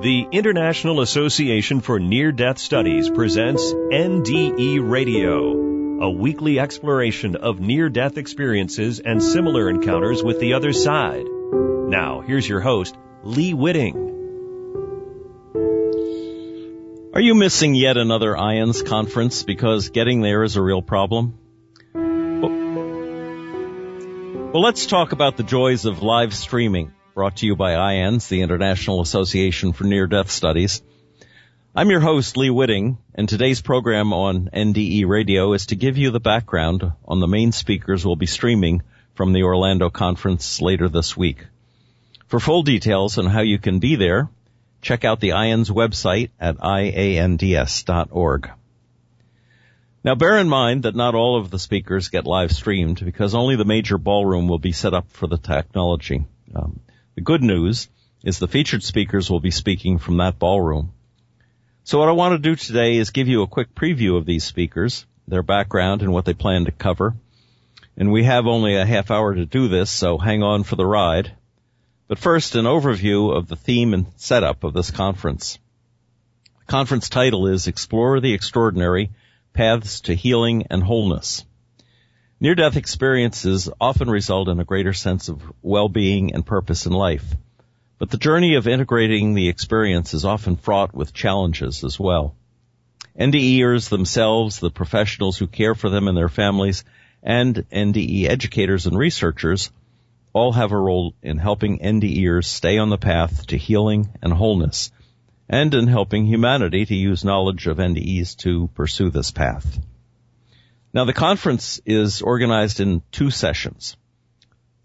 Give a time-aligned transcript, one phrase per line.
[0.00, 7.88] The International Association for Near Death Studies presents NDE Radio, a weekly exploration of near
[7.88, 11.24] death experiences and similar encounters with the other side.
[11.26, 13.96] Now, here's your host, Lee Witting.
[17.12, 21.36] Are you missing yet another IANDS conference because getting there is a real problem?
[24.52, 28.42] Well, let's talk about the joys of live streaming brought to you by IANDS, the
[28.42, 30.82] International Association for Near Death Studies.
[31.74, 36.12] I'm your host, Lee Witting, and today's program on NDE Radio is to give you
[36.12, 38.82] the background on the main speakers we'll be streaming
[39.14, 41.44] from the Orlando conference later this week.
[42.28, 44.28] For full details on how you can be there,
[44.80, 48.50] check out the IANDS website at iands.org.
[50.04, 53.56] Now bear in mind that not all of the speakers get live streamed because only
[53.56, 56.24] the major ballroom will be set up for the technology.
[56.54, 56.78] Um,
[57.18, 57.88] the good news
[58.22, 60.92] is the featured speakers will be speaking from that ballroom.
[61.82, 64.44] So what I want to do today is give you a quick preview of these
[64.44, 67.16] speakers, their background and what they plan to cover.
[67.96, 70.86] And we have only a half hour to do this, so hang on for the
[70.86, 71.32] ride.
[72.06, 75.58] But first, an overview of the theme and setup of this conference.
[76.60, 79.10] The conference title is Explore the Extraordinary,
[79.54, 81.44] Paths to Healing and Wholeness.
[82.40, 87.34] Near-death experiences often result in a greater sense of well-being and purpose in life.
[87.98, 92.36] But the journey of integrating the experience is often fraught with challenges as well.
[93.18, 96.84] NDEers themselves, the professionals who care for them and their families,
[97.24, 99.72] and NDE educators and researchers
[100.32, 104.92] all have a role in helping NDEers stay on the path to healing and wholeness,
[105.48, 109.80] and in helping humanity to use knowledge of NDEs to pursue this path.
[110.98, 113.96] Now the conference is organized in two sessions.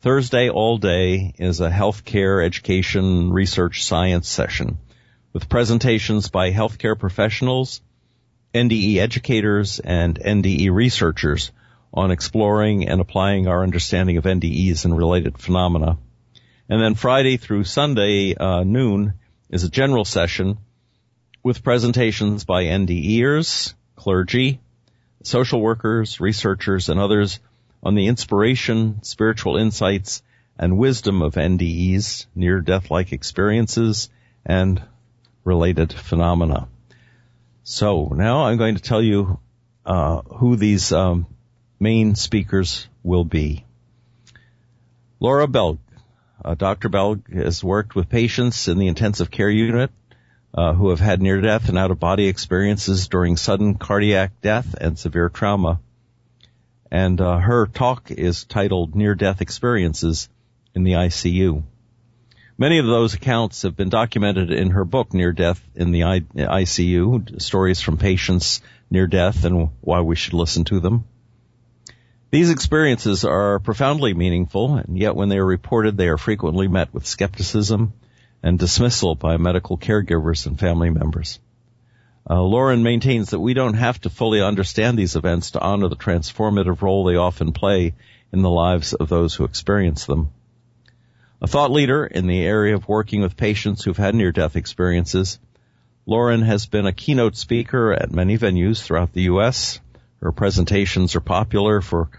[0.02, 4.78] Thursday all day is a healthcare education research science session
[5.34, 7.82] with presentations by healthcare professionals,
[8.54, 11.52] NDE educators, and NDE researchers
[11.92, 15.98] on exploring and applying our understanding of NDEs and related phenomena.
[16.70, 19.16] And then Friday through Sunday uh, noon
[19.50, 20.60] is a general session
[21.42, 24.60] with presentations by NDEers, clergy,
[25.24, 27.40] social workers, researchers, and others
[27.82, 30.22] on the inspiration, spiritual insights,
[30.58, 34.10] and wisdom of NDEs, near-death-like experiences,
[34.46, 34.82] and
[35.44, 36.68] related phenomena.
[37.64, 39.40] So now I'm going to tell you
[39.86, 41.26] uh, who these um,
[41.80, 43.66] main speakers will be.
[45.20, 45.80] Laurin Bellg.
[46.44, 46.90] Uh, Dr.
[46.90, 49.92] Belg has worked with patients in the intensive care unit
[50.56, 54.76] uh, who have had near death and out of body experiences during sudden cardiac death
[54.80, 55.80] and severe trauma.
[56.92, 60.30] And uh, her talk is titled Near Death Experiences
[60.76, 61.64] in the ICU.
[62.56, 67.42] Many of those accounts have been documented in her book Near Death in the ICU,
[67.42, 68.62] stories from patients
[68.92, 71.06] near death and why we should listen to them.
[72.30, 76.94] These experiences are profoundly meaningful, and yet when they are reported, they are frequently met
[76.94, 77.94] with skepticism
[78.44, 81.40] and dismissal by medical caregivers and family members.
[82.30, 85.96] Uh, Laurin maintains that we don't have to fully understand these events to honor the
[85.96, 87.94] transformative role they often play
[88.34, 90.30] in the lives of those who experience them.
[91.42, 95.40] A thought leader in the area of working with patients who've had near-death experiences,
[96.06, 99.80] Laurin has been a keynote speaker at many venues throughout the U.S.
[100.22, 102.10] Her presentations are popular for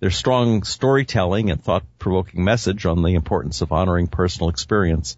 [0.00, 5.16] their strong storytelling and thought-provoking message on the importance of honoring personal experience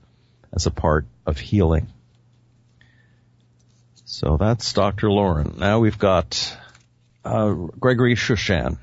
[0.54, 1.88] as a part of healing.
[4.04, 5.10] So that's Dr.
[5.10, 5.56] Laurin.
[5.58, 6.56] Now we've got
[7.24, 8.78] uh, Gregory Shushan,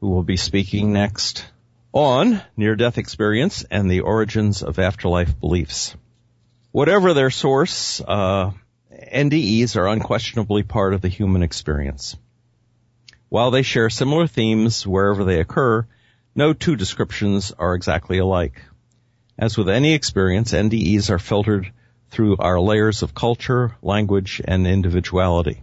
[0.00, 1.44] who will be speaking next
[1.92, 5.96] on near-death experience and the origins of afterlife beliefs.
[6.70, 8.52] Whatever their source, uh,
[8.92, 12.16] NDEs are unquestionably part of the human experience.
[13.28, 15.86] While they share similar themes wherever they occur,
[16.34, 18.62] no two descriptions are exactly alike.
[19.38, 21.70] As with any experience, NDEs are filtered
[22.10, 25.60] through our layers of culture, language, and individuality.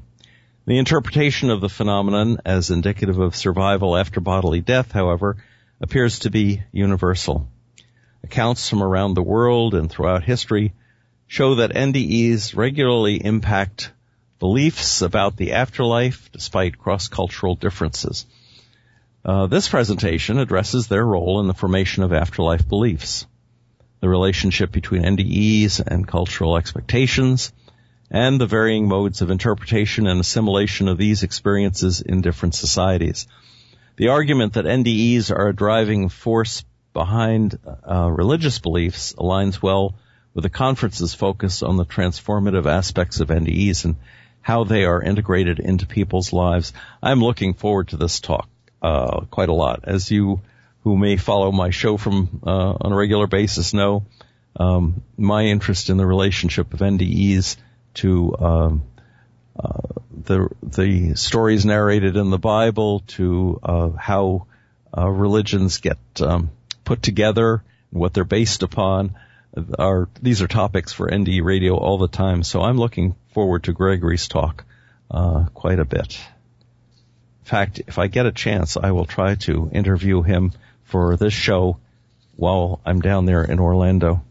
[0.67, 5.37] The interpretation of the phenomenon as indicative of survival after bodily death, however,
[5.81, 7.49] appears to be universal.
[8.23, 10.73] Accounts from around the world and throughout history
[11.25, 13.91] show that NDEs regularly impact
[14.37, 18.27] beliefs about the afterlife despite cross-cultural differences.
[19.25, 23.25] Uh, this presentation addresses their role in the formation of afterlife beliefs
[24.03, 27.53] the relationship between NDEs and cultural expectations,
[28.11, 33.27] and the varying modes of interpretation and assimilation of these experiences in different societies.
[33.95, 39.95] The argument that NDEs are a driving force behind uh, religious beliefs aligns well
[40.33, 43.95] with the conference's focus on the transformative aspects of NDEs and
[44.41, 46.73] how they are integrated into people's lives.
[47.01, 48.49] I'm looking forward to this talk
[48.81, 49.85] uh, quite a lot.
[49.85, 50.41] As you
[50.83, 54.05] who may follow my show from uh, on a regular basis know,
[54.55, 57.57] um, my interest in the relationship of NDEs
[57.95, 58.83] to um,
[59.57, 59.79] uh,
[60.11, 64.47] the the stories narrated in the Bible to uh, how
[64.95, 66.51] uh, religions get um,
[66.83, 69.15] put together and what they're based upon
[69.77, 72.43] are these are topics for NDE radio all the time.
[72.43, 74.65] So I'm looking forward to Gregory's talk
[75.09, 76.19] uh, quite a bit.
[77.41, 80.53] In fact, if I get a chance, I will try to interview him
[80.93, 81.79] for this show
[82.35, 84.23] while I'm down there in Orlando.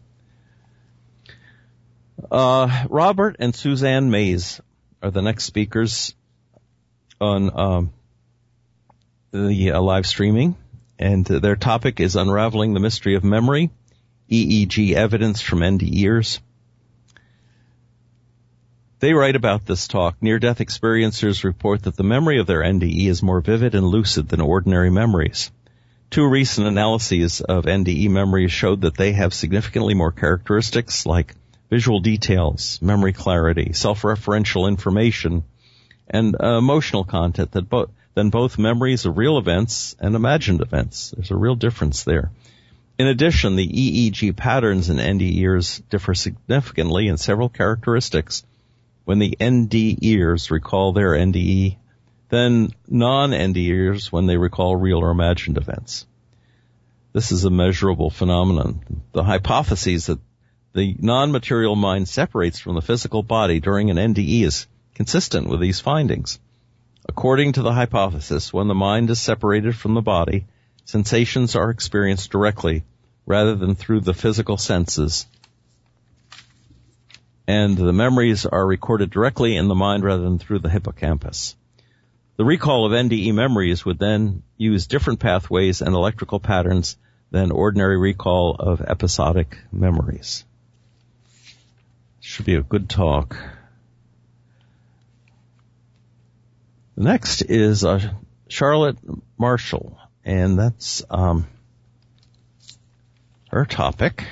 [2.31, 4.61] Uh, Robert and Suzanne Mays
[5.01, 6.15] are the next speakers
[7.19, 7.93] on um,
[9.31, 10.55] the uh, live streaming,
[10.97, 13.69] and their topic is unraveling the mystery of memory,
[14.31, 16.39] EEG evidence from NDEers.
[18.99, 20.15] They write about this talk.
[20.21, 24.39] Near-death experiencers report that the memory of their NDE is more vivid and lucid than
[24.39, 25.51] ordinary memories.
[26.13, 31.33] Two recent analyses of NDE memories showed that they have significantly more characteristics like
[31.71, 35.43] visual details, memory clarity, self-referential information,
[36.07, 41.15] and uh, emotional content that bo- than both memories of real events and imagined events.
[41.17, 42.29] There's a real difference there.
[42.99, 48.43] In addition, the EEG patterns in NDEers differ significantly in several characteristics
[49.03, 51.77] when the NDEers recall their NDE
[52.33, 56.07] than non-NDEers when they recall real or imagined events.
[57.11, 59.03] This is a measurable phenomenon.
[59.11, 60.17] The hypothesis that
[60.73, 64.65] the non-material mind separates from the physical body during an NDE is
[64.95, 66.39] consistent with these findings.
[67.07, 70.47] According to the hypothesis, when the mind is separated from the body,
[70.85, 72.83] sensations are experienced directly
[73.27, 75.27] rather than through the physical senses
[77.47, 81.55] and the memories are recorded directly in the mind rather than through the hippocampus.
[82.35, 86.97] The recall of NDE memories would then use different pathways and electrical patterns
[87.29, 90.43] than ordinary recall of episodic memories.
[92.21, 93.37] Should be a good talk.
[96.95, 98.13] Next is uh,
[98.47, 98.97] Charlotte
[99.37, 101.47] Martial, and that's um,
[103.49, 104.25] her topic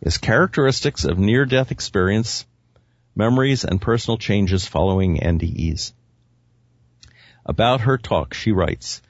[0.00, 2.46] is characteristics of near-death experience,
[3.16, 5.92] memories, and personal changes following NDEs.
[7.46, 9.02] About her talk, she writes,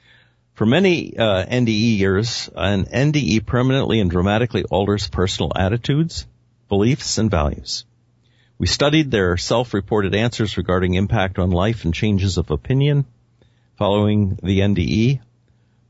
[0.53, 6.25] for many uh, NDEers, an NDE permanently and dramatically alters personal attitudes,
[6.69, 7.85] beliefs, and values.
[8.57, 13.05] We studied their self-reported answers regarding impact on life and changes of opinion
[13.77, 15.19] following the NDE.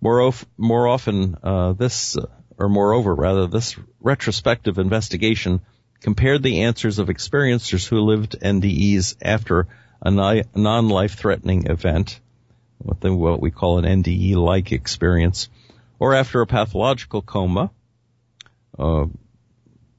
[0.02, 2.26] More, more often, uh, this uh,
[2.58, 5.62] or moreover, rather, this retrospective investigation
[6.00, 9.68] compared the answers of experiencers who lived NDEs after
[10.02, 12.20] a non-life threatening event,
[12.86, 15.50] what, the, what we call an NDE-like experience,
[15.98, 17.72] or after a pathological coma,
[18.78, 19.06] uh,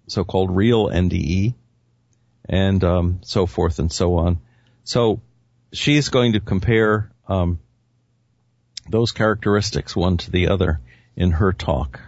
[0.06, 1.54] so-called real NDE,
[2.48, 4.38] and um, so forth and so on.
[4.84, 5.20] So
[5.72, 7.58] she's going to compare um,
[8.88, 10.80] those characteristics one to the other
[11.16, 12.00] in her talk.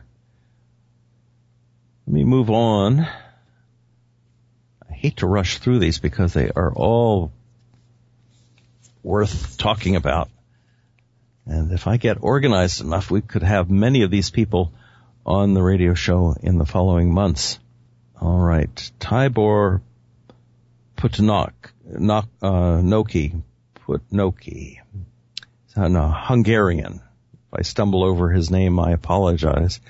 [2.06, 3.00] Let me move on.
[3.00, 7.32] I hate to rush through these because they are all
[9.02, 10.30] worth talking about.
[11.48, 14.72] And if I get organized enough, we could have many of these people
[15.24, 17.58] on the radio show in the following months.
[18.20, 18.74] All right.
[19.00, 19.80] Tibor
[20.96, 21.52] Putnok,
[21.90, 23.42] uh, Noki,
[23.76, 24.78] Putnoki,
[25.76, 27.00] no, Hungarian.
[27.32, 29.80] If I stumble over his name, I apologize.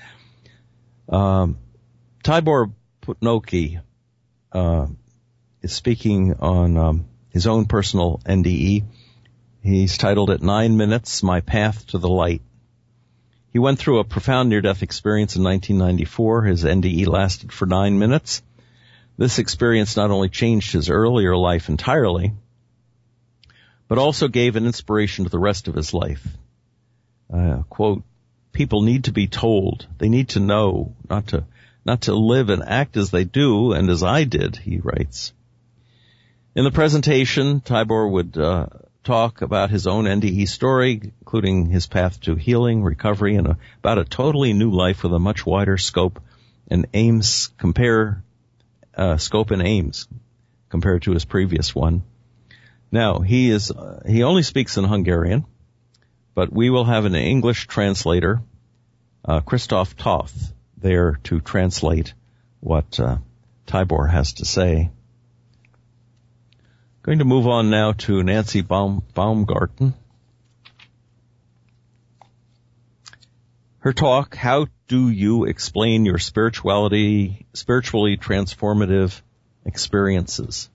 [1.09, 1.57] Um,
[2.23, 3.81] Tibor Putnoki
[4.53, 4.87] uh,
[5.61, 8.83] is speaking on um, his own personal NDE.
[9.61, 12.41] He's titled it Nine Minutes, My Path to the Light.
[13.51, 16.43] He went through a profound near-death experience in 1994.
[16.43, 18.41] His NDE lasted for nine minutes.
[19.17, 22.31] This experience not only changed his earlier life entirely,
[23.89, 26.25] but also gave an inspiration to the rest of his life.
[27.31, 28.03] Uh, quote,
[28.53, 29.87] people need to be told.
[29.97, 31.43] They need to know, not to
[31.85, 35.33] not to live and act as they do and as I did, he writes.
[36.55, 38.67] In the presentation, Tibor would uh,
[39.03, 43.97] talk about his own NDE story, including his path to healing, recovery, and a, about
[43.97, 46.21] a totally new life with a much wider scope
[46.69, 48.23] and aims compare
[48.95, 50.07] uh, scope and aims
[50.69, 52.03] compared to his previous one.
[52.91, 55.45] Now he is uh, he only speaks in Hungarian,
[56.35, 58.41] but we will have an English translator,
[59.25, 62.13] uh, Christoph Toth, there to translate
[62.59, 63.17] what uh,
[63.67, 64.89] Tibor has to say.
[67.01, 69.93] Going to move on now to Nancy Baum, Baumgarten.
[73.79, 79.21] Her talk, How Do You Explain Your Spirituality, Spiritually Transformative
[79.65, 80.69] Experiences?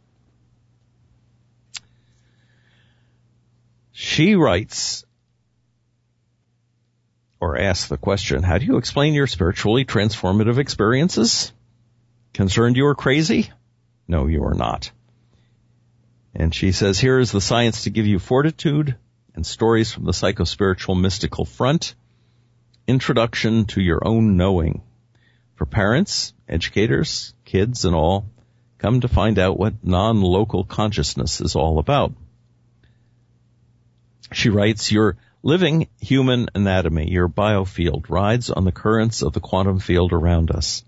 [3.92, 5.04] She writes,
[7.38, 11.52] or asks the question, how do you explain your spiritually transformative experiences?
[12.32, 13.50] Concerned you are crazy?
[14.08, 14.90] No, you are not.
[16.34, 18.96] And she says, here is the science to give you fortitude
[19.34, 21.94] and stories from the psychospiritual mystical front
[22.86, 24.82] Introduction to Your Own Knowing.
[25.54, 28.26] For parents, educators, kids, and all,
[28.78, 32.12] come to find out what non-local consciousness is all about.
[34.32, 39.78] She writes, your living human anatomy, your biofield, rides on the currents of the quantum
[39.78, 40.84] field around us.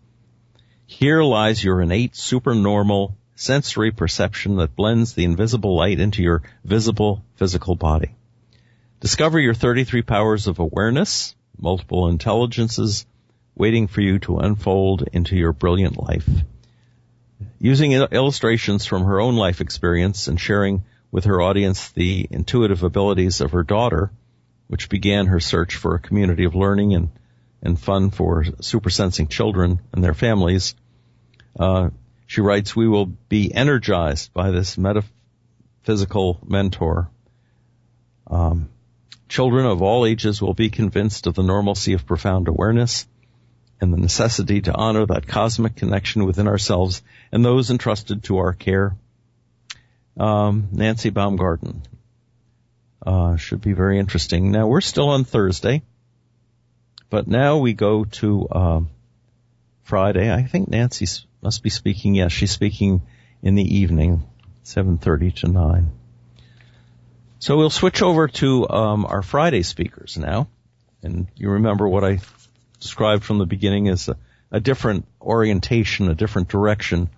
[0.87, 7.23] Here lies your innate supernormal sensory perception that blends the invisible light into your visible
[7.37, 8.14] physical body.
[9.00, 13.07] Discover your 33 powers of awareness, multiple intelligences
[13.55, 16.28] waiting for you to unfold into your brilliant life.
[17.61, 23.40] Using illustrations from her own life experience and sharing with her audience the intuitive abilities
[23.40, 24.11] of her daughter,
[24.69, 27.11] which began her search for a community of learning and,
[27.62, 30.75] and fun for supersensing children and their families,
[31.59, 31.90] uh,
[32.26, 37.09] she writes, we will be energized by this metaphysical mentor.
[38.26, 38.68] Um,
[39.28, 43.06] Children of all ages will be convinced of the normalcy of profound awareness
[43.80, 47.02] and the necessity to honor that cosmic connection within ourselves
[47.33, 48.97] and those entrusted to our care.
[50.16, 51.83] Um, Nancy Baumgarten
[53.04, 54.52] uh, should be very interesting.
[54.52, 55.83] Now we're still on Thursday,
[57.11, 58.80] but now we go to uh,
[59.83, 60.33] Friday.
[60.33, 61.06] I think Nancy
[61.43, 62.14] must be speaking.
[62.14, 63.02] Yes, she's speaking
[63.43, 64.25] in the evening,
[64.62, 65.93] seven thirty to nine.
[67.38, 70.49] So we'll switch over to um, our Friday speakers now.
[71.02, 72.19] And you remember what I
[72.81, 74.16] described from the beginning as a,
[74.50, 77.11] a different orientation, a different direction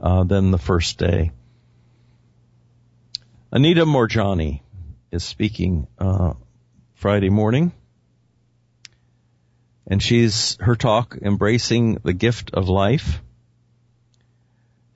[0.00, 1.30] uh, than the first day.
[3.52, 4.62] Anita Moorjani
[5.12, 6.32] is speaking uh,
[6.94, 7.72] Friday morning,
[9.86, 13.20] and she's her talk embracing the gift of life.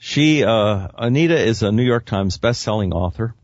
[0.03, 3.35] She uh, Anita is a New York Times best-selling author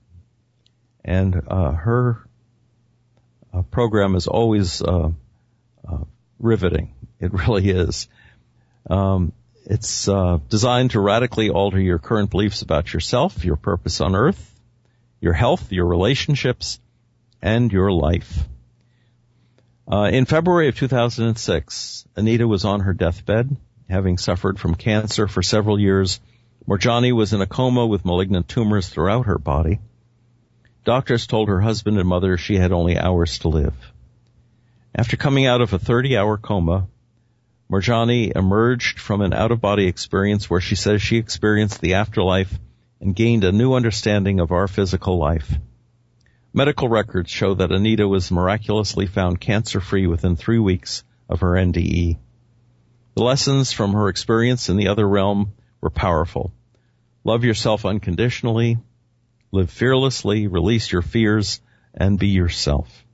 [1.05, 2.27] and uh, her
[3.53, 5.11] uh, program is always uh,
[5.87, 5.99] uh
[6.39, 6.95] riveting.
[7.21, 8.09] It really is.
[8.89, 9.33] Um,
[9.67, 14.59] it's uh, designed to radically alter your current beliefs about yourself, your purpose on earth,
[15.21, 16.81] your health, your relationships,
[17.43, 18.45] and your life.
[19.93, 23.57] Uh, in February of 2006, Anita was on her deathbed,
[23.91, 26.19] having suffered from cancer for several years.
[26.69, 29.79] Moorjani was in a coma with malignant tumors throughout her body.
[30.85, 33.75] Doctors told her husband and mother she had only hours to live.
[34.93, 36.89] After coming out of a 30 hour coma,
[37.71, 42.59] Moorjani emerged from an out of body experience where she says she experienced the afterlife
[43.01, 45.59] and gained a new understanding of our physical life.
[46.53, 51.53] Medical records show that Anita was miraculously found cancer free within three weeks of her
[51.53, 52.19] NDE.
[53.15, 56.53] The lessons from her experience in the other realm were powerful.
[57.27, 58.79] Love yourself unconditionally,
[59.51, 61.61] Live fearlessly, release your fears,
[61.93, 63.05] and be yourself.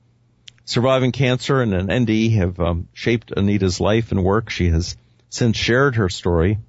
[0.65, 4.51] Surviving cancer and an ND have um, shaped Anita's life and work.
[4.51, 4.97] She has
[5.29, 6.59] since shared her story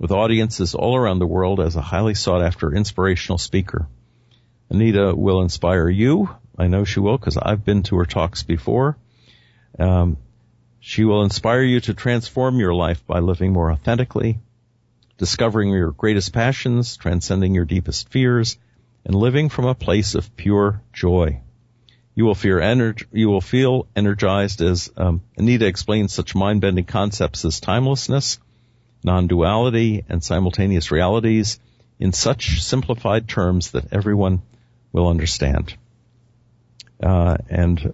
[0.00, 3.86] with audiences all around the world as a highly sought after inspirational speaker.
[4.68, 6.28] Anita will inspire you.
[6.58, 8.98] I know she will because I've been to her talks before.
[9.78, 10.16] Um,
[10.80, 14.40] she will inspire you to transform your life by living more authentically,
[15.20, 18.56] discovering your greatest passions, transcending your deepest fears,
[19.04, 21.38] and living from a place of pure joy.
[22.14, 27.44] You will feel, ener- you will feel energized as um, Anita explains such mind-bending concepts
[27.44, 28.38] as timelessness,
[29.04, 31.60] non-duality, and simultaneous realities
[31.98, 34.40] in such simplified terms that everyone
[34.90, 35.74] will understand.
[37.02, 37.92] Uh, and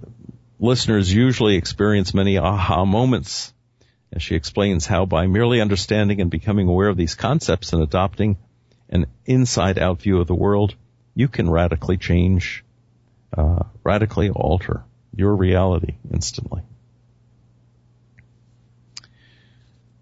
[0.60, 3.52] listeners usually experience many aha moments
[4.16, 8.38] as she explains how by merely understanding and becoming aware of these concepts and adopting
[8.88, 10.74] an inside out view of the world,
[11.14, 12.64] you can radically change,
[13.36, 16.62] uh, radically alter your reality instantly.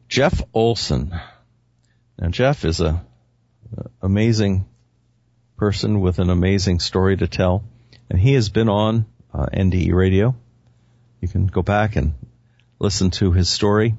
[0.08, 1.12] Jeff Olsen.
[2.16, 3.04] Now Jeff is a,
[3.76, 4.64] a amazing
[5.56, 7.64] person with an amazing story to tell,
[8.08, 10.36] and he has been on uh, NDE radio.
[11.20, 12.14] You can go back and
[12.78, 13.96] listen to his story.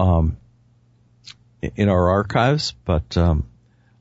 [0.00, 0.38] Um,
[1.76, 3.46] in our archives, but um,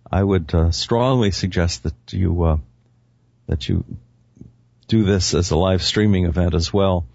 [0.10, 2.58] I would uh, strongly suggest that you uh,
[3.48, 3.84] that you
[4.88, 7.06] do this as a live streaming event as well.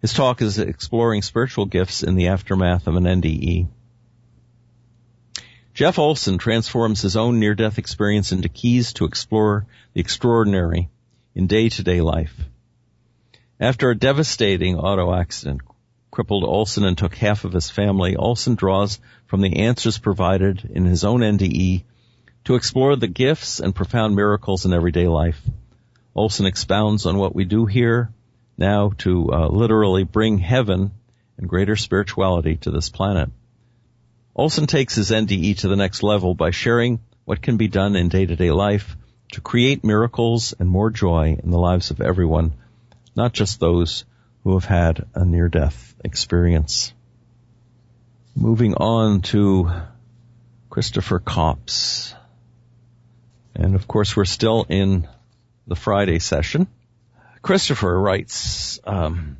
[0.00, 3.68] His talk is exploring spiritual gifts in the aftermath of an NDE.
[5.74, 10.88] Jeff Olsen transforms his own near-death experience into keys to explore the extraordinary
[11.34, 12.34] in day-to-day life.
[13.60, 15.60] After a devastating auto accident
[16.10, 20.84] crippled Olsen and took half of his family, Olsen draws from the answers provided in
[20.84, 21.84] his own NDE
[22.44, 25.40] to explore the gifts and profound miracles in everyday life.
[26.14, 28.12] Olsen expounds on what we do here
[28.58, 30.90] now to uh, literally bring heaven
[31.38, 33.30] and greater spirituality to this planet.
[34.34, 38.08] Olsen takes his NDE to the next level by sharing what can be done in
[38.08, 38.96] day-to-day life
[39.32, 42.52] to create miracles and more joy in the lives of everyone,
[43.14, 44.04] not just those
[44.44, 46.92] who have had a near-death experience.
[48.34, 49.70] Moving on to
[50.70, 52.14] Christopher Copps.
[53.54, 55.08] And of course we're still in
[55.66, 56.68] the Friday session.
[57.42, 59.38] Christopher writes, um,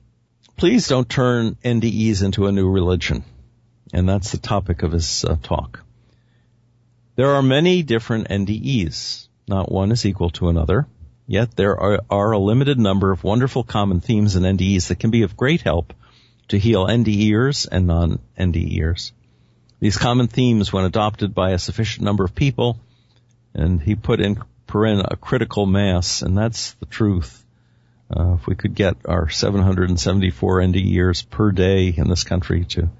[0.57, 3.25] please don't turn NDEs into a new religion.
[3.93, 5.85] And that's the topic of his uh, talk.
[7.17, 9.29] There are many different NDEs.
[9.49, 10.87] Not one is equal to another.
[11.31, 15.13] Yet there are, are a limited number of wonderful common themes in NDEs that can
[15.13, 15.93] be of great help
[16.49, 19.13] to heal NDEers and non-NDEers.
[19.79, 22.81] These common themes, when adopted by a sufficient number of people,
[23.55, 27.47] and he put in paren a critical mass, and that's the truth.
[28.13, 32.91] Uh, if we could get our 774 NDEers per day in this country to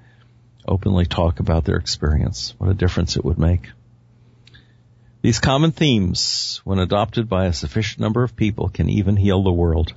[0.65, 3.67] openly talk about their experience, what a difference it would make.
[5.21, 9.51] These common themes, when adopted by a sufficient number of people, can even heal the
[9.51, 9.93] world.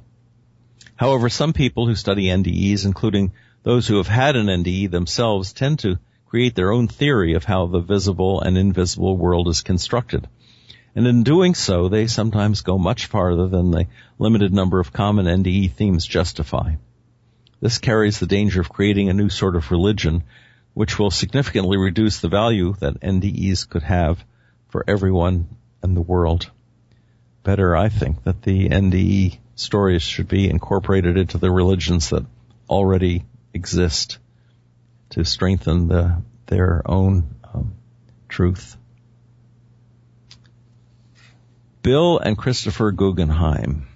[0.97, 5.79] However, some people who study NDEs, including those who have had an NDE themselves, tend
[5.79, 10.29] to create their own theory of how the visible and invisible world is constructed.
[10.95, 13.87] And in doing so, they sometimes go much farther than the
[14.19, 16.75] limited number of common NDE themes justify.
[17.63, 20.23] This carries the danger of creating a new sort of religion,
[20.75, 24.23] which will significantly reduce the value that NDEs could have
[24.75, 25.47] for everyone
[25.85, 26.51] in the world.
[27.45, 32.27] Better, I think, that the NDE stories should be incorporated into the religions that
[32.69, 34.19] already exist
[35.11, 37.77] to strengthen the, their own um,
[38.29, 38.77] truth.
[41.83, 43.87] Bill and Christopher Guggenheim.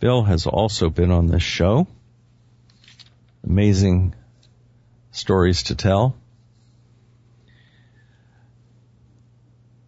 [0.00, 1.86] Bill has also been on this show.
[3.44, 4.16] Amazing
[5.12, 6.16] stories to tell.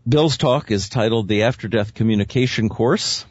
[0.09, 3.25] Bill's talk is titled The After Death Communication Course,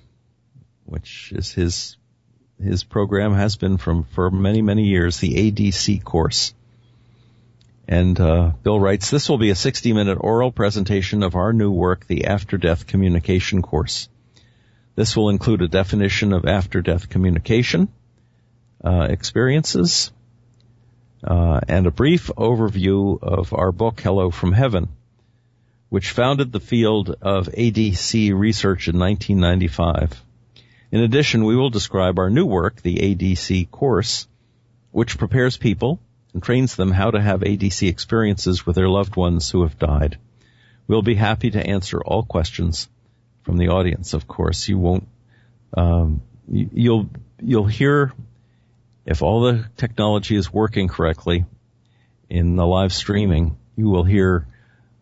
[0.86, 1.98] which is his
[2.64, 6.54] his program has been from for many many years the ADC course.
[7.90, 12.08] And uh, Bill writes, this will be a 60-minute oral presentation of our new work,
[12.08, 14.08] the After Death Communication course.
[14.96, 17.90] This will include a definition of after-death communication
[18.82, 20.12] uh, experiences
[21.22, 24.88] uh, and a brief overview of our book, Hello from Heaven,
[25.92, 30.24] which founded the field of ADC research in 1995.
[30.90, 34.26] In addition, we will describe our new work, the ADC course,
[34.92, 36.00] which prepares people
[36.34, 40.18] and trains them how to have ADC experiences with their loved ones who have died.
[40.88, 42.88] We'll be happy to answer all questions
[43.44, 44.14] from the audience.
[44.14, 45.10] Of course, you won't.
[45.76, 47.10] Um, you'll
[47.42, 48.14] you'll hear
[49.06, 51.44] if all the technology is working correctly
[52.30, 53.58] in the live streaming.
[53.76, 54.48] You will hear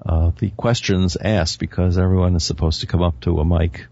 [0.05, 3.88] uh, the questions asked because everyone is supposed to come up to a mic,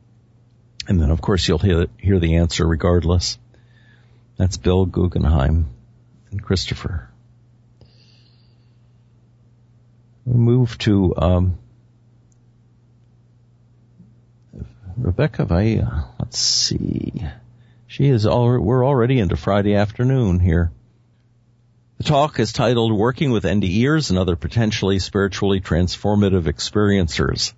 [0.88, 3.38] and then of course you'll hear hear the answer regardless.
[4.38, 5.68] That's Bill Guggenheim
[6.32, 7.10] and Christopher.
[10.26, 11.58] We move to um,
[14.98, 16.04] Rebecca Vaya.
[16.20, 17.24] Let's see.
[17.88, 18.60] She is all.
[18.60, 20.72] We're already into Friday afternoon here.
[21.98, 27.54] The talk is titled "Working with NDEers and Other Potentially Spiritually Transformative Experiencers."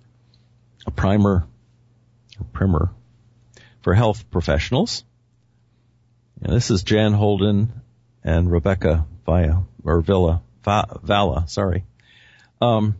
[0.86, 1.46] A primer,
[2.38, 2.90] a primer
[3.82, 5.04] for health professionals.
[6.40, 7.82] And this is Jan Holden
[8.24, 11.44] and Rebecca Vaya or Villa Vala.
[11.46, 11.84] Sorry.
[12.62, 12.96] Um,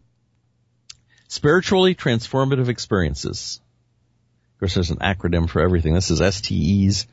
[1.28, 3.60] spiritually transformative experiences.
[4.54, 5.94] Of course, there's an acronym for everything.
[5.94, 7.06] This is STEs.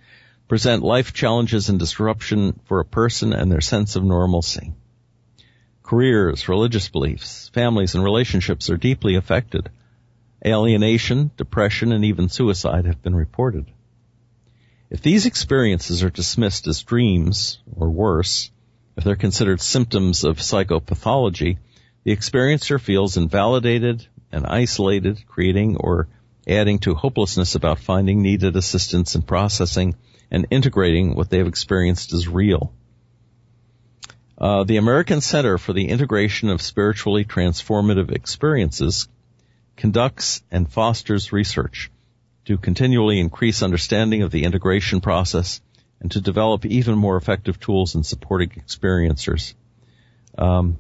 [0.48, 4.74] Present life challenges and disruption for a person and their sense of normalcy.
[5.84, 9.70] Careers, religious beliefs, families, and relationships are deeply affected.
[10.46, 13.66] Alienation, depression, and even suicide have been reported.
[14.90, 18.50] If these experiences are dismissed as dreams, or worse,
[18.96, 21.58] if they're considered symptoms of psychopathology,
[22.06, 26.08] the experiencer feels invalidated and isolated, creating or
[26.48, 29.96] adding to hopelessness about finding needed assistance in processing
[30.32, 32.74] and integrating what they have experienced as real.
[34.38, 39.08] Uh, the American Center for the Integration of Spiritually Transformative Experiences
[39.76, 41.92] conducts and fosters research
[42.46, 45.62] to continually increase understanding of the integration process
[46.00, 49.54] and to develop even more effective tools in supporting experiencers.
[50.38, 50.78] Um,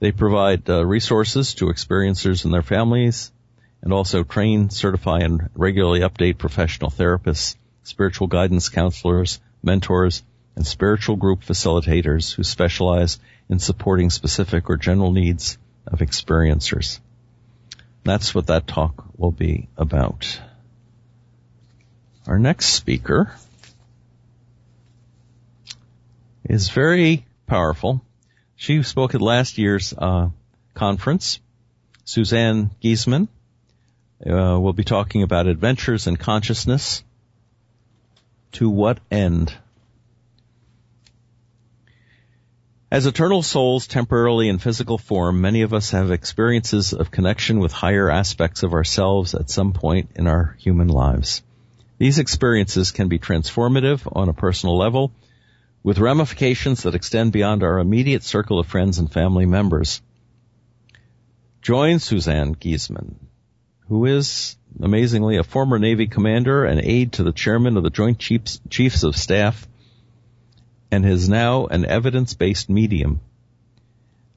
[0.00, 3.32] they provide uh, resources to experiencers and their families,
[3.80, 10.22] and also train, certify, and regularly update professional therapists, spiritual guidance counselors, mentors,
[10.56, 13.18] and spiritual group facilitators who specialize
[13.48, 17.00] in supporting specific or general needs of experiencers.
[18.02, 20.40] That's what that talk will be about.
[22.26, 23.34] Our next speaker
[26.44, 28.02] is very powerful.
[28.56, 30.30] She spoke at last year's uh,
[30.74, 31.40] conference.
[32.04, 33.28] Suzanne Giesemann
[34.24, 37.02] uh, will be talking about adventures in consciousness.
[38.54, 39.52] To what end?
[42.88, 47.72] As eternal souls temporarily in physical form, many of us have experiences of connection with
[47.72, 51.42] higher aspects of ourselves at some point in our human lives.
[51.98, 55.10] These experiences can be transformative on a personal level
[55.82, 60.00] with ramifications that extend beyond our immediate circle of friends and family members.
[61.60, 63.16] Join Suzanne Giesemann,
[63.88, 68.18] who is amazingly a former Navy commander and aide to the chairman of the Joint
[68.18, 69.66] Chiefs, Chiefs of Staff
[70.90, 73.20] and is now an evidence-based medium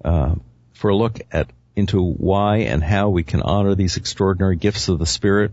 [0.04, 0.36] uh,
[0.74, 4.98] for a look at into why and how we can honor these extraordinary gifts of
[4.98, 5.52] the Spirit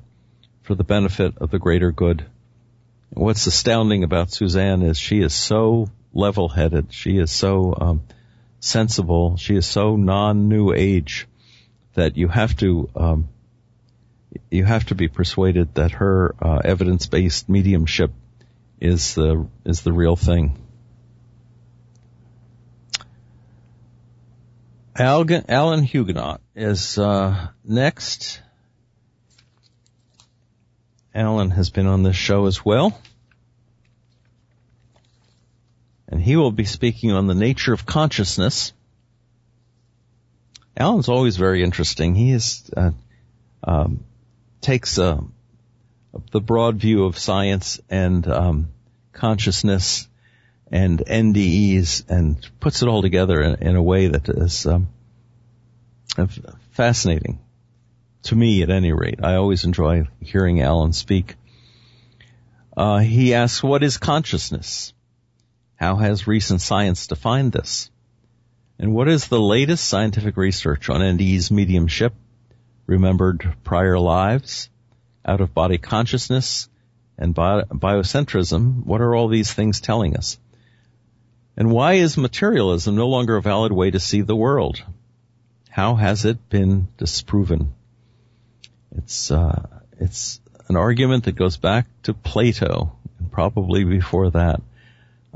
[0.62, 2.24] for the benefit of the greater good
[3.14, 6.92] what's astounding about Suzanne is she is so level-headed.
[6.92, 8.02] She is so um,
[8.60, 9.36] sensible.
[9.36, 11.26] She is so non-new age
[11.94, 13.28] that you have to um,
[14.50, 18.10] you have to be persuaded that her uh, evidence-based mediumship
[18.80, 20.60] is the is the real thing.
[24.96, 28.40] Alan Hugenot is uh, next.
[31.14, 32.98] Alan has been on this show as well.
[36.08, 38.72] And he will be speaking on the nature of consciousness.
[40.76, 42.14] Alan's always very interesting.
[42.14, 42.90] He is, uh,
[43.62, 44.04] um,
[44.64, 45.20] takes uh,
[46.32, 48.68] the broad view of science and um,
[49.12, 50.08] consciousness
[50.72, 54.88] and NDEs and puts it all together in, in a way that is um,
[56.70, 57.38] fascinating
[58.24, 59.20] to me at any rate.
[59.22, 61.36] I always enjoy hearing Alan speak.
[62.76, 64.94] Uh, he asks, what is consciousness?
[65.76, 67.90] How has recent science defined this?
[68.78, 72.14] And what is the latest scientific research on NDE's mediumship,
[72.86, 74.68] remembered prior lives,
[75.24, 76.68] out of body consciousness,
[77.18, 78.84] and bio- biocentrism?
[78.84, 80.38] What are all these things telling us?
[81.56, 84.82] And why is materialism no longer a valid way to see the world?
[85.70, 87.72] How has it been disproven?
[88.96, 89.66] It's uh,
[89.98, 94.60] it's an argument that goes back to Plato and probably before that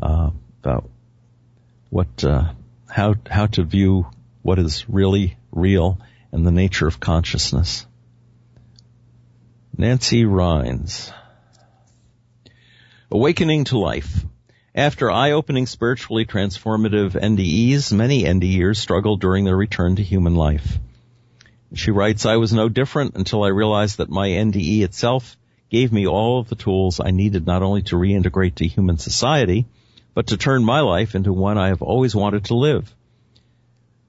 [0.01, 0.31] uh,
[0.63, 0.89] about
[1.91, 2.53] what uh,
[2.89, 4.07] how how to view
[4.43, 5.99] what is really real
[6.33, 7.87] and the nature of consciousness.
[9.77, 11.13] Nancy Rynes.
[13.11, 14.25] Awakening to life.
[14.75, 20.79] After eye-opening spiritually transformative NDEs, many NDEers struggle during their return to human life.
[21.75, 25.37] She writes, I was no different until I realized that my NDE itself
[25.71, 29.67] gave me all of the tools I needed not only to reintegrate to human society,
[30.15, 32.95] but to turn my life into one I have always wanted to live.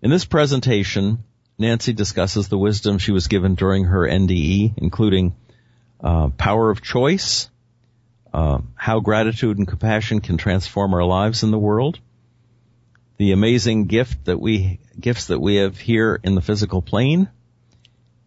[0.01, 1.23] In this presentation,
[1.59, 5.35] Nancy discusses the wisdom she was given during her NDE, including
[6.01, 7.49] uh, power of choice,
[8.33, 11.99] uh, how gratitude and compassion can transform our lives in the world,
[13.17, 17.29] the amazing gift that we gifts that we have here in the physical plane,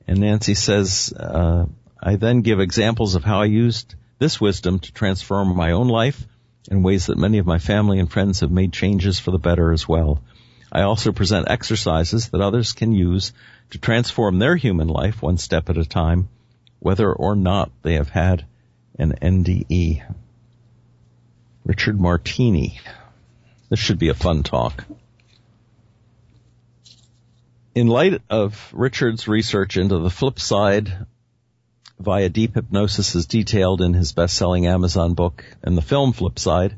[0.06, 1.64] and Nancy says, uh,
[2.02, 6.26] I then give examples of how I used this wisdom to transform my own life
[6.70, 9.72] in ways that many of my family and friends have made changes for the better
[9.72, 10.22] as well.
[10.72, 13.32] I also present exercises that others can use
[13.70, 16.28] to transform their human life one step at a time,
[16.80, 18.46] whether or not they have had
[18.98, 20.02] an NDE.
[21.64, 22.80] Richard Martini.
[23.68, 24.84] This should be a fun talk
[27.74, 31.06] in light of Richard's research into the flip side
[31.98, 36.76] via deep hypnosis as detailed in his best-selling Amazon book and the film flip side,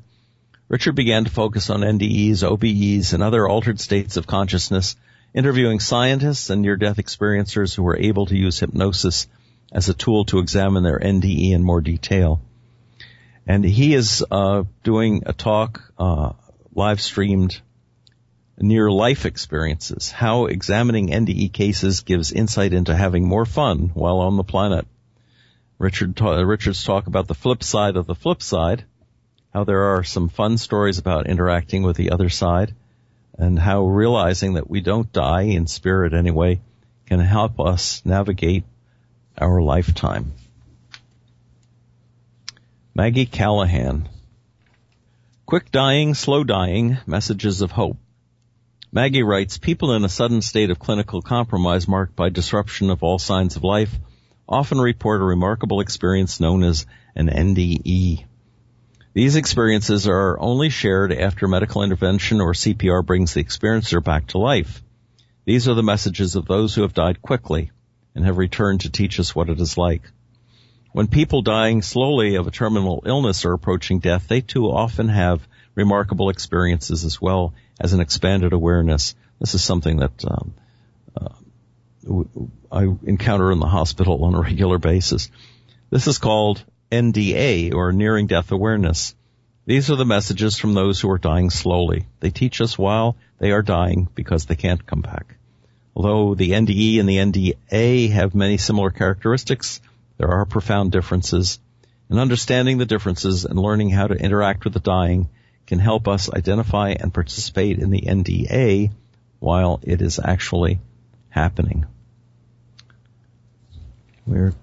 [0.68, 4.96] Richard began to focus on NDEs, OBEs, and other altered states of consciousness,
[5.34, 9.26] interviewing scientists and near-death experiencers who were able to use hypnosis
[9.72, 12.40] as a tool to examine their NDE in more detail.
[13.46, 16.32] And he is uh, doing a talk uh,
[16.74, 17.60] live streamed
[18.56, 24.36] near life experiences, how examining NDE cases gives insight into having more fun while on
[24.36, 24.86] the planet.
[25.78, 28.84] Richard ta- Richard's talk about the flip side of the flip side,
[29.54, 32.74] how there are some fun stories about interacting with the other side,
[33.38, 36.60] and how realizing that we don't die in spirit anyway
[37.06, 38.64] can help us navigate
[39.38, 40.32] our lifetime.
[42.96, 44.08] Maggie Callahan.
[45.46, 47.98] Quick dying, slow dying, messages of hope.
[48.90, 53.18] Maggie writes, people in a sudden state of clinical compromise marked by disruption of all
[53.18, 53.94] signs of life
[54.48, 58.24] often report a remarkable experience known as an NDE.
[59.14, 64.38] These experiences are only shared after medical intervention or CPR brings the experiencer back to
[64.38, 64.82] life.
[65.44, 67.70] These are the messages of those who have died quickly
[68.16, 70.02] and have returned to teach us what it is like.
[70.90, 75.46] When people dying slowly of a terminal illness are approaching death, they too often have
[75.76, 79.14] remarkable experiences as well as an expanded awareness.
[79.38, 80.54] This is something that um,
[81.20, 82.24] uh,
[82.72, 85.30] I encounter in the hospital on a regular basis.
[85.90, 89.14] This is called NDA or nearing death awareness.
[89.66, 92.06] These are the messages from those who are dying slowly.
[92.20, 95.36] They teach us while they are dying because they can't come back.
[95.96, 99.80] Although the NDE and the NDA have many similar characteristics,
[100.18, 101.58] there are profound differences.
[102.10, 105.28] And understanding the differences and learning how to interact with the dying
[105.66, 108.90] can help us identify and participate in the NDA
[109.38, 110.78] while it is actually
[111.30, 111.86] happening.
[114.26, 114.54] We're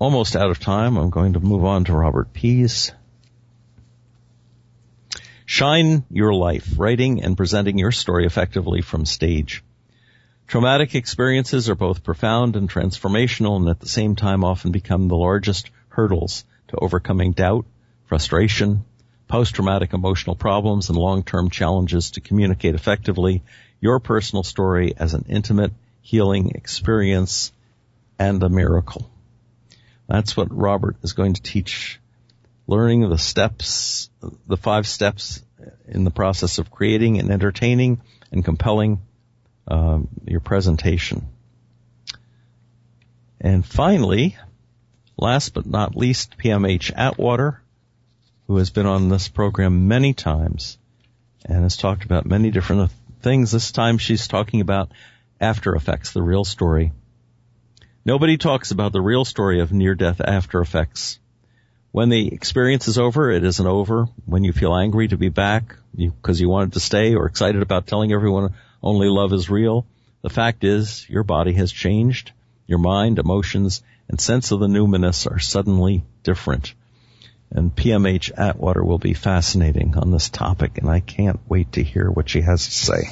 [0.00, 0.96] almost out of time.
[0.96, 2.90] I'm going to move on to Robert Pease.
[5.44, 9.62] Shine your life, writing and presenting your story effectively from stage.
[10.46, 15.16] Traumatic experiences are both profound and transformational and at the same time often become the
[15.16, 17.66] largest hurdles to overcoming doubt,
[18.06, 18.84] frustration,
[19.28, 23.42] post-traumatic emotional problems and long-term challenges to communicate effectively
[23.80, 27.52] your personal story as an intimate healing experience
[28.18, 29.08] and a miracle.
[30.10, 32.00] That's what Robert is going to teach.
[32.66, 34.10] Learning the steps,
[34.46, 35.40] the five steps
[35.86, 38.00] in the process of creating and entertaining
[38.32, 39.00] and compelling
[39.68, 41.28] um, your presentation.
[43.40, 44.36] And finally,
[45.16, 47.62] last but not least, PMH Atwater
[48.50, 50.76] who has been on this program many times
[51.44, 52.90] and has talked about many different
[53.22, 53.52] things.
[53.52, 54.90] This time she's talking about
[55.40, 56.90] after effects, the real story.
[58.04, 61.18] Nobody talks about the real story of near-death after effects.
[61.92, 64.08] When the experience is over, it isn't over.
[64.24, 67.60] When you feel angry to be back because you, you wanted to stay or excited
[67.60, 69.86] about telling everyone only love is real,
[70.22, 72.32] the fact is your body has changed.
[72.66, 76.74] Your mind, emotions, and sense of the numinous are suddenly different.
[77.50, 82.08] And PMH Atwater will be fascinating on this topic, and I can't wait to hear
[82.08, 83.10] what she has to say.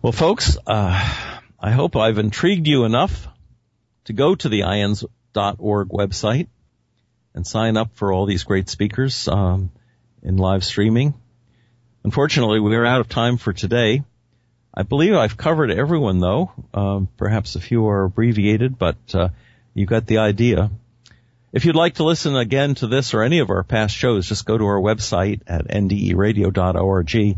[0.00, 3.26] Well, folks, uh, I hope I've intrigued you enough
[4.04, 6.46] to go to the IANDS.org website
[7.34, 9.72] and sign up for all these great speakers um,
[10.22, 11.14] in live streaming.
[12.04, 14.04] Unfortunately, we are out of time for today.
[14.72, 16.52] I believe I've covered everyone, though.
[16.72, 19.30] Um, perhaps a few are abbreviated, but uh,
[19.74, 20.70] you got the idea.
[21.52, 24.46] If you'd like to listen again to this or any of our past shows, just
[24.46, 27.36] go to our website at nderadio.org.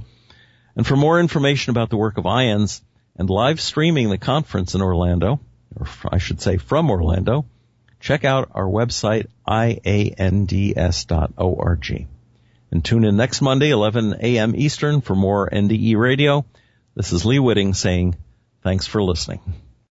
[0.77, 2.83] And for more information about the work of IANDS
[3.17, 5.41] and live streaming the conference in Orlando,
[5.77, 7.47] or I should say from Orlando,
[8.01, 9.77] check out our website, iands.org.
[12.73, 14.55] And tune in next Monday, 11 a.m.
[14.55, 16.45] Eastern for more NDE radio.
[16.95, 18.17] This is Lee Witting saying
[18.63, 19.41] thanks for listening.